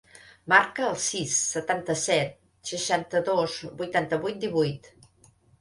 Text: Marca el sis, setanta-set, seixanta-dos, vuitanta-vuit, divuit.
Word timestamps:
Marca 0.53 0.87
el 0.93 0.95
sis, 1.07 1.35
setanta-set, 1.49 2.33
seixanta-dos, 2.71 3.61
vuitanta-vuit, 3.83 4.45
divuit. 4.47 4.95